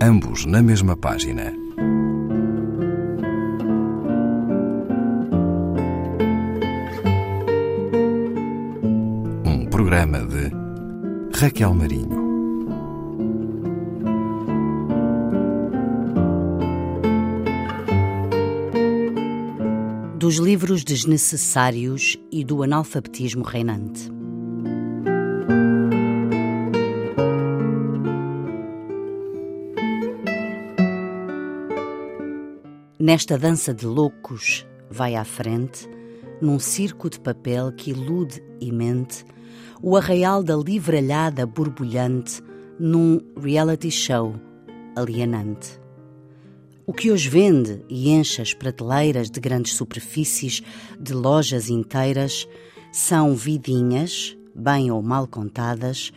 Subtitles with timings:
[0.00, 1.52] ambos na mesma página.
[9.44, 10.50] Um programa de
[11.38, 12.26] Raquel Marinho.
[20.18, 24.15] Dos livros desnecessários e do analfabetismo reinante.
[33.06, 35.88] Nesta dança de loucos, vai à frente,
[36.42, 39.24] num circo de papel que ilude e mente,
[39.80, 42.42] o arraial da livralhada borbulhante
[42.80, 44.34] num reality show
[44.96, 45.80] alienante.
[46.84, 50.60] O que hoje vende e enche as prateleiras de grandes superfícies,
[50.98, 52.48] de lojas inteiras,
[52.90, 56.12] são vidinhas, bem ou mal contadas,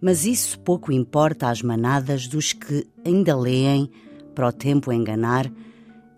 [0.00, 3.88] mas isso pouco importa às manadas dos que ainda leem,
[4.34, 5.48] para o tempo enganar,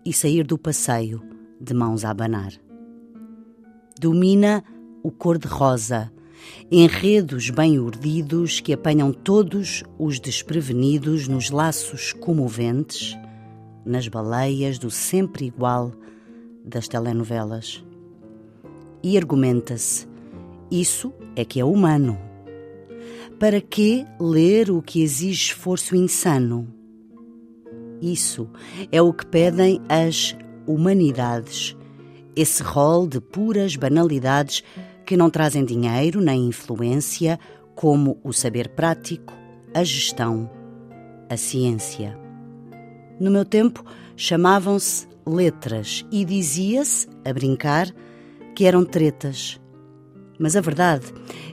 [0.05, 1.21] e sair do passeio
[1.59, 2.53] de mãos a abanar.
[3.99, 4.63] Domina
[5.01, 6.11] o cor-de-rosa,
[6.71, 13.17] enredos bem urdidos que apanham todos os desprevenidos nos laços comoventes,
[13.85, 15.91] nas baleias do sempre igual
[16.63, 17.83] das telenovelas.
[19.01, 20.07] E argumenta-se:
[20.69, 22.19] isso é que é humano.
[23.39, 26.67] Para que ler o que exige esforço insano?
[28.01, 28.49] Isso
[28.91, 30.35] é o que pedem as
[30.67, 31.75] humanidades.
[32.35, 34.63] Esse rol de puras banalidades
[35.05, 37.39] que não trazem dinheiro nem influência,
[37.75, 39.33] como o saber prático,
[39.73, 40.49] a gestão,
[41.29, 42.17] a ciência.
[43.19, 43.85] No meu tempo,
[44.17, 47.93] chamavam-se letras e dizia-se, a brincar,
[48.53, 49.59] que eram tretas.
[50.39, 51.05] Mas a verdade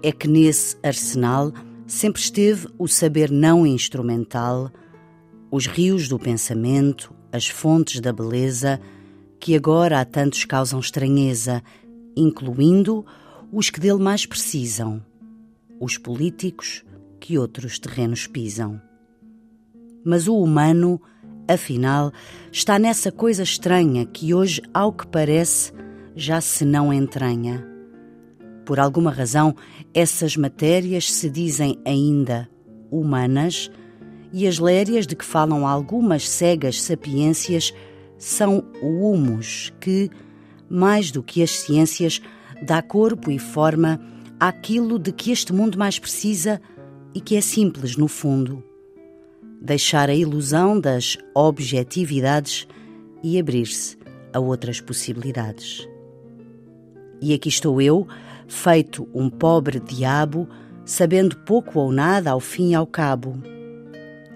[0.03, 1.53] é que nesse arsenal
[1.87, 4.70] sempre esteve o saber não instrumental
[5.53, 8.80] os rios do pensamento, as fontes da beleza,
[9.39, 11.63] que agora a tantos causam estranheza,
[12.17, 13.05] incluindo
[13.52, 15.05] os que dele mais precisam,
[15.79, 16.83] os políticos
[17.20, 18.80] que outros terrenos pisam.
[20.02, 20.98] Mas o humano,
[21.46, 22.11] afinal,
[22.51, 25.70] está nessa coisa estranha que hoje, ao que parece,
[26.17, 27.62] já se não entranha.
[28.64, 29.55] Por alguma razão,
[29.92, 32.48] essas matérias se dizem ainda
[32.91, 33.70] humanas
[34.33, 37.73] e as lérias de que falam algumas cegas sapiências
[38.17, 40.11] são o humus que,
[40.69, 42.20] mais do que as ciências,
[42.63, 44.01] dá corpo e forma
[44.41, 46.61] àquilo de que este mundo mais precisa
[47.15, 48.65] e que é simples no fundo.
[49.61, 52.67] Deixar a ilusão das objetividades
[53.23, 53.98] e abrir-se
[54.33, 55.87] a outras possibilidades.
[57.21, 58.09] E aqui estou eu,
[58.48, 60.48] feito um pobre diabo,
[60.85, 63.53] sabendo pouco ou nada ao fim e ao cabo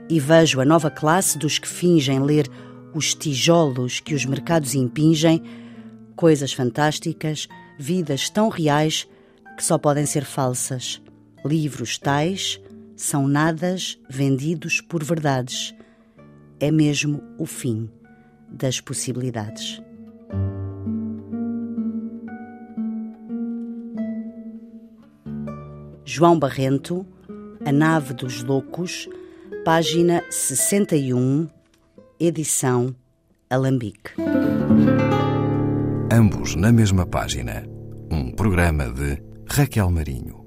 [0.09, 2.49] e vejo a nova classe dos que fingem ler
[2.95, 5.43] os tijolos que os mercados impingem,
[6.15, 9.07] coisas fantásticas, vidas tão reais
[9.57, 11.01] que só podem ser falsas.
[11.45, 12.61] Livros tais
[12.97, 15.75] são nadas vendidos por verdades.
[16.59, 17.91] É mesmo o fim
[18.49, 19.83] das possibilidades.
[26.05, 27.05] João Barrento,
[27.65, 29.09] A Nave dos Loucos,
[29.65, 31.49] página 61,
[32.19, 32.95] edição
[33.51, 34.13] Alambique.
[36.13, 37.65] Ambos na mesma página.
[38.11, 40.46] Um programa de Raquel Marinho.